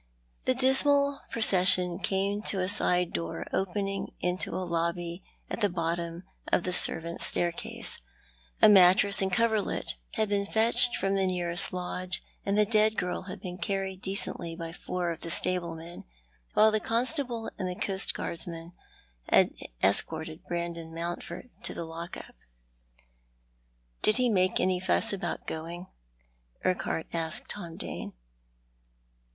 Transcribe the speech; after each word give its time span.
The 0.45 0.55
dismal 0.55 1.19
procession 1.29 1.99
came 1.99 2.41
to 2.47 2.59
a 2.59 2.67
side 2.67 3.13
door 3.13 3.45
opening 3.53 4.15
into 4.19 4.51
a 4.55 4.65
lobby 4.65 5.23
at 5.47 5.61
the 5.61 5.69
bottom 5.69 6.23
of 6.51 6.63
the 6.63 6.73
servants' 6.73 7.27
staircase. 7.27 7.99
A 8.63 8.67
mattress 8.67 9.21
and 9.21 9.31
a 9.31 9.35
coverlet 9.35 9.97
had 10.15 10.27
been 10.27 10.47
fetched 10.47 10.95
from 10.97 11.13
the 11.13 11.27
nearest 11.27 11.71
lodge, 11.71 12.23
and 12.43 12.57
the 12.57 12.65
dead 12.65 12.97
girl 12.97 13.21
had 13.27 13.41
been 13.41 13.59
carried 13.59 14.01
decently 14.01 14.55
by 14.55 14.73
four 14.73 15.11
of 15.11 15.21
the 15.21 15.29
stablemen, 15.29 16.05
while 16.55 16.71
the 16.71 16.79
constable 16.79 17.51
and 17.59 17.69
the 17.69 17.75
coastguardsman 17.75 18.73
had 19.29 19.53
escorted 19.83 20.43
Brandon 20.47 20.95
Mountford 20.95 21.49
to 21.61 21.75
the 21.75 21.85
lock 21.85 22.17
up. 22.17 22.33
"Did 24.01 24.17
he 24.17 24.29
make 24.29 24.59
any 24.59 24.79
fuss 24.79 25.13
about 25.13 25.45
going?" 25.45 25.91
Urquhart 26.65 27.05
asked 27.13 27.49
Tom 27.49 27.77
Dane. 27.77 28.13